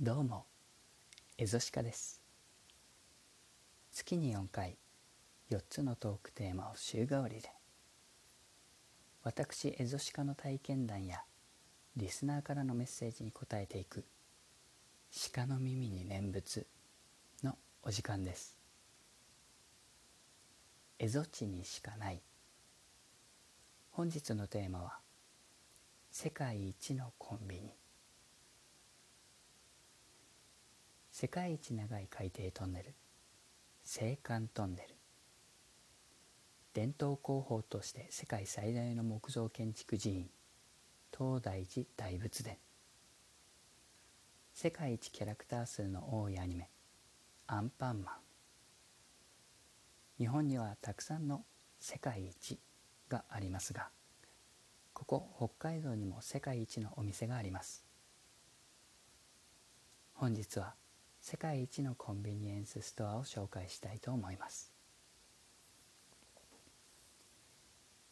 [0.00, 0.46] どうも
[1.38, 2.22] エゾシカです。
[3.90, 4.78] 月に4回
[5.50, 7.50] 4つのトークテーマを週替わりで。
[9.24, 11.24] 私エゾシカの体験談や
[11.96, 14.04] リスナーからのメッセージに答えていく
[15.34, 16.68] 鹿の耳に念仏
[17.42, 18.56] のお時間です。
[21.00, 22.22] エゾ地にしかない。
[23.90, 25.00] 本日のテーマは
[26.12, 27.74] 世界一のコンビニ。
[31.20, 32.94] 世界一長い海底トンネル。
[33.84, 34.94] 青函トンネル。
[36.74, 40.30] 伝統工法として世界最大の木造建築寺院。
[41.10, 42.56] 東大寺大仏殿。
[44.54, 46.70] 世界一キャラクター数の多いアニメ。
[47.48, 48.14] アンパンマン。
[50.18, 51.42] 日本にはたくさんの
[51.80, 52.60] 世界一
[53.08, 53.88] がありますが
[54.92, 55.28] ここ
[55.58, 57.84] 北海道にも世界一のお店があります。
[60.14, 60.76] 本日は
[61.30, 64.72] 世界一のコンビニエンスストアを紹介したいと思います。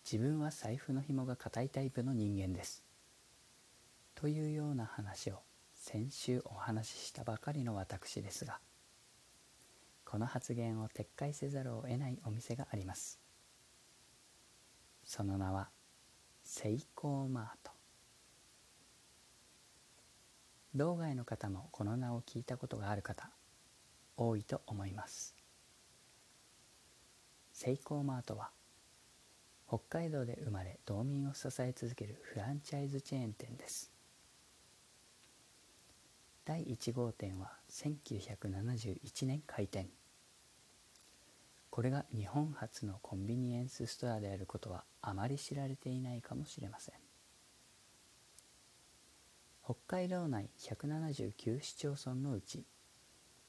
[0.05, 2.85] 自分は財布の紐が硬いタイプの人間です。
[4.15, 5.39] というような話を
[5.73, 8.61] 先週お話ししたばかりの私ですが
[10.05, 13.19] この発言を撤回せざるを得ないお店があります。
[15.05, 15.71] その名は
[16.45, 17.76] セイコーマート。
[20.77, 23.31] 道外の方もこの名を聞いたことがある方
[24.15, 25.35] 多いと思います。
[27.51, 28.51] セイコーマートは
[29.67, 33.91] 北海道で生まれ道民を支え続けるフランチャイズチェーン店です。
[36.45, 39.89] 第1号店は1971年開店。
[41.71, 47.06] これが日本初のコンビニエンスストアであることはあまり知られていないかもしれません。
[49.67, 52.63] 北海道内179市町村のうち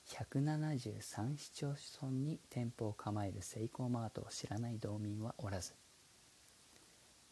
[0.08, 5.76] 173市町村に店舗を構えるセイコーマートを知らない道民はおらず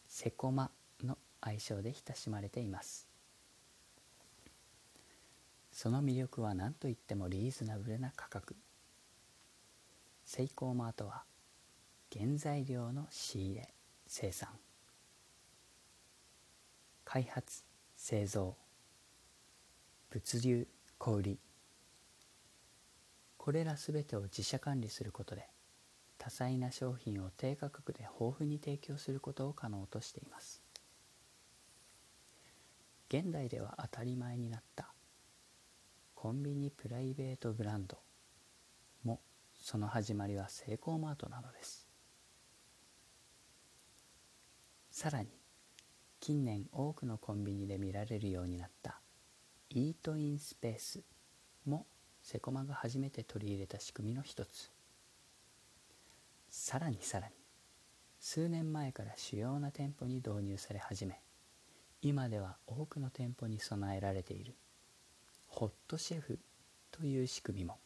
[0.05, 0.69] セコマ
[1.03, 3.07] の愛称で親しまれています。
[5.71, 8.55] その魅力は何といってもリーズナブルな価格。
[10.25, 11.23] セイコーマートは
[12.15, 13.73] 原材料の仕入れ
[14.05, 14.49] 生産
[17.03, 17.63] 開発
[17.95, 18.55] 製造
[20.15, 20.67] 物流
[20.97, 21.37] 小売
[23.35, 25.45] これらすべてを自社管理することで
[26.17, 30.63] 多彩な商品を低価格で豊富に提供することを可能としています。
[33.09, 34.93] 現代では当たり前になった
[36.13, 37.97] コンビニプライベートブランド
[39.03, 39.19] も
[39.59, 41.89] その始まりはセイコーマートなのです。
[44.91, 45.27] さらに
[46.21, 48.94] 近年多くのコンビニで見られるようになった
[49.69, 51.01] イートインスペース
[51.65, 51.85] も
[52.21, 54.71] セコマが初めて取り入れた仕組みの一つ。
[56.49, 57.33] さらにさらに
[58.19, 61.19] 数年前から主要な店舗に導入され始め
[62.01, 64.55] 今では多くの店舗に備えられている
[65.47, 66.39] ホットシェフ
[66.91, 67.77] という仕組みも。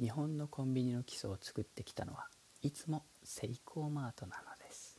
[0.00, 2.26] 日本のコンビニの基礎を作ってきたのは
[2.62, 4.98] いつもセイコーマートなのです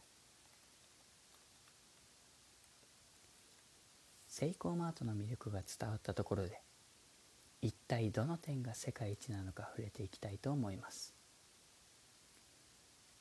[4.41, 6.63] セイコーマートの魅力が伝わったところで
[7.61, 11.13] 一体どの点が世界一なのか触れていきたいと思います。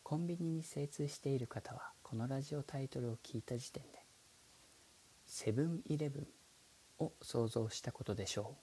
[0.02, 4.02] コンビニに精通している方はこのラジオタイトルを聞いた時点で
[5.26, 8.56] セブンイレブンを想像したことでしょう。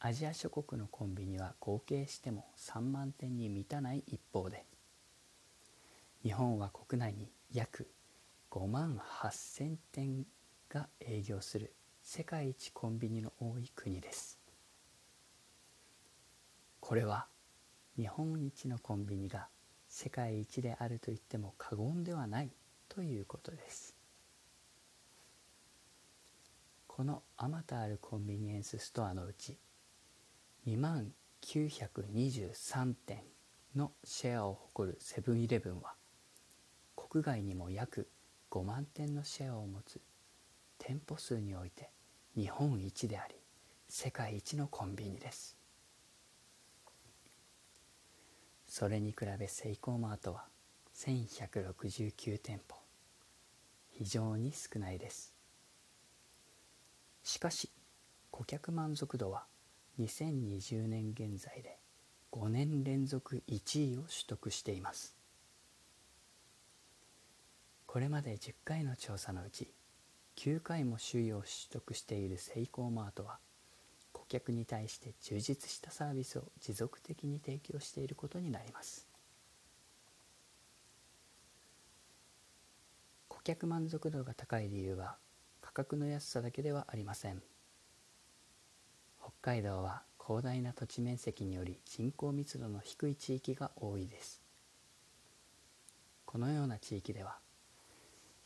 [0.00, 4.64] アジア諸国のコンビニは合計しても3万店に満たない一方で
[6.24, 7.88] 日本は国内に約
[8.50, 10.26] 5万8,000店
[10.70, 14.38] が営業する世界一コンビニの多い国です。
[16.80, 17.26] これは
[17.96, 19.48] 日本一のコンビニが
[19.88, 22.50] 世界一であると言っても過言ではない
[22.88, 23.94] ということです。
[26.86, 29.58] このあまたあるコンビニエンスストアのうち
[30.66, 31.12] 2万
[31.42, 33.22] 923店
[33.76, 35.94] のシェアを誇るセブンイレブンは
[36.96, 38.08] 国外にも約
[38.50, 40.00] 5万店のシェアを持つ
[40.78, 41.90] 店舗数において
[42.34, 43.34] 日本一であり
[43.88, 45.56] 世界一のコンビニです。
[48.66, 50.44] それに比べセイコーマートは
[50.94, 52.76] 1169店舗。
[53.90, 55.34] 非常に少ないです。
[57.24, 57.70] しかし
[58.30, 59.44] 顧客満足度は
[59.98, 61.78] 2020年現在で
[62.30, 65.17] 5年連続1位を取得しています。
[67.98, 69.74] これまで10回の調査のうち
[70.36, 73.40] 9回も首位を取得しているセイコーマートは
[74.12, 79.08] 顧客に対して充実したサービスを持続的に提供していることになります。
[83.26, 85.16] 顧客満足度が高い理由は
[85.60, 87.42] 価格の安さだけではありません。
[89.20, 94.40] 北海道は広大な土地面積により人口密度の低い地域が多いです。
[96.26, 97.38] このような地域では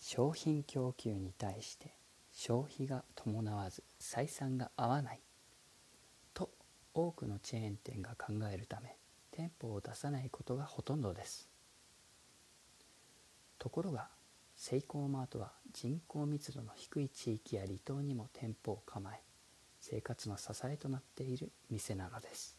[0.05, 1.95] 商品供給に対して
[2.33, 5.21] 消費が伴わず採算が合わない。
[6.35, 6.51] と
[6.93, 8.97] 多くのチェーン店が考えるため
[9.31, 11.49] 店舗を出さないことがほとんどです。
[13.61, 14.09] ところが
[14.57, 19.21] セイコーマートは人口密度の低い地域や離島にも店舗を構え
[19.79, 22.59] 生活の支えとなっている店なのです。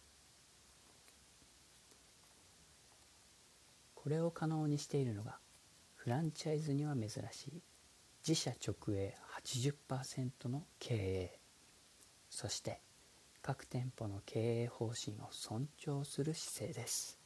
[3.95, 5.42] これを可能にしているのが
[6.03, 7.63] フランチャイズには珍しい
[8.27, 11.39] 自社直営80%の経営。
[12.29, 12.81] そして
[13.41, 17.21] 各店舗の経営方針を尊重する姿勢です。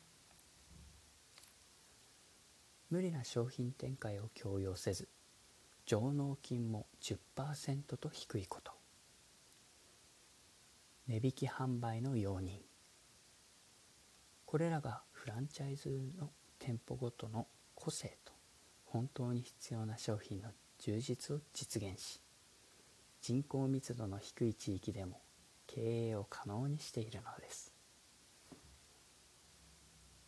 [2.92, 5.10] 無理な商品展開を強要せず
[5.88, 8.74] 上納金も10%と低いこと。
[11.08, 12.60] 値引き販売の容認。
[14.46, 15.90] これらがフランチャイズ
[16.20, 18.37] の店舗ごとの個性と
[18.88, 20.50] 本当に必要な商品の
[20.80, 22.22] 充実を実現し
[23.22, 25.22] 人口密度の低い地域でも
[25.66, 27.74] 経営を可能にしているのです。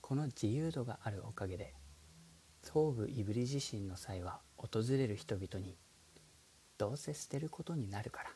[0.01, 1.75] この自由度があるおかげで
[2.63, 5.77] 東部胆振地震の際は訪れる人々に
[6.79, 8.31] どうせ捨てることになるから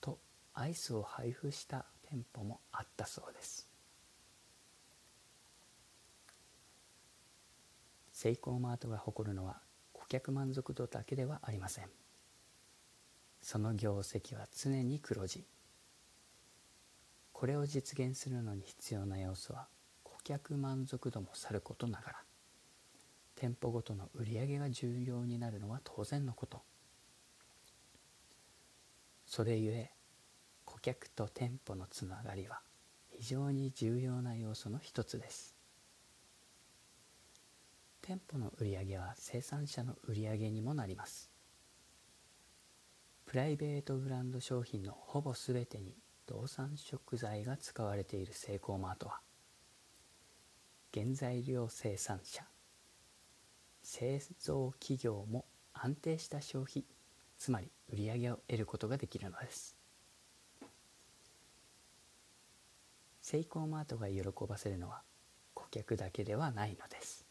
[0.00, 0.18] と
[0.54, 3.68] アイスを配布した店舗もあったそうです。
[8.16, 9.60] セイコーマートが誇るのは
[9.92, 11.84] 顧客満足度だけではありません。
[13.42, 15.44] その業績は常に黒字。
[17.34, 19.68] これを実現するのに必要な要素は
[20.02, 22.16] 顧客満足度もさることながら
[23.34, 26.62] 店舗ごとの売り上げが重要になるのは当然のこと。
[29.26, 29.90] それゆえ
[30.64, 32.62] 顧客と店舗のつながりは
[33.10, 35.55] 非常に重要な要素の一つです。
[38.06, 41.28] 店舗の売り上げは生産者の売り上げにもなります。
[43.24, 45.92] プライベートブランド商品のほぼ全てに
[46.26, 49.18] 動産食材が使われているセイコーマートは
[50.94, 52.44] 原材料生産者
[53.82, 56.84] 製造企業も安定した消費
[57.38, 59.76] つまり売り上げを得ることができるのです。
[63.20, 65.02] セイコーマートが喜ばせるのは
[65.54, 67.25] 顧客だけではないのです。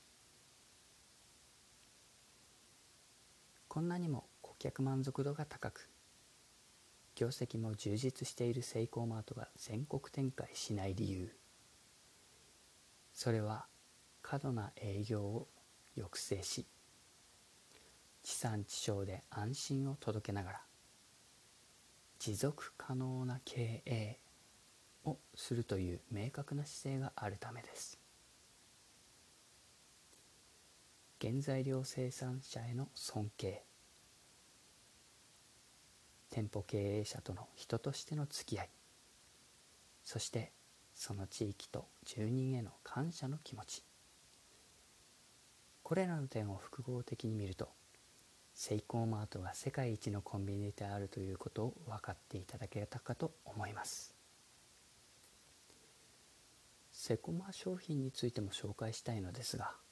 [3.75, 5.89] こんなにも顧客満足度が高く
[7.13, 11.35] 業績も充実しているセイコーマートが全国展開しない理由。
[13.11, 13.65] それは
[14.21, 15.49] 過度な営業を
[15.95, 16.65] 抑制し
[18.23, 20.61] 地産地消で安心を届けながら
[22.17, 24.19] 持続可能な経営
[25.03, 28.04] をするという明確な姿勢があるためです。
[31.21, 33.63] 原材料生産者への尊敬。
[36.29, 38.69] 店舗経営者との人としての付き合い。
[40.03, 40.51] そして
[40.93, 43.83] その地域と住人への感謝の気持ち。
[45.83, 47.69] これらの点を複合的に見ると
[48.53, 54.13] セイコーマートが世界一のコンビニであるということを分かっていただけたかと思います。
[56.91, 59.84] セコマ商品についても紹介したいのですが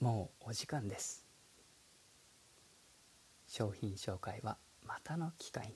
[0.00, 1.26] もうお時間です。
[3.46, 5.74] 商品紹介はまたの機会に。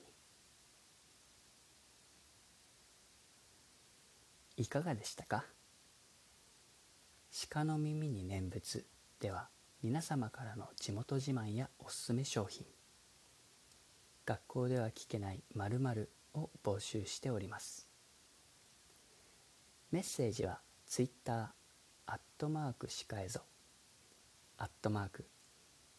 [4.57, 5.45] いかがでしたか？
[7.51, 8.87] 鹿の耳に念仏
[9.19, 9.49] では
[9.83, 12.65] 皆様からの地元自慢やおすすめ商品。
[14.25, 17.87] 学校では聞けない〇〇を募集しております。
[19.91, 21.47] メッセージはツイッター
[22.07, 23.41] アットマークしかえぞ。
[24.57, 25.25] アットマーク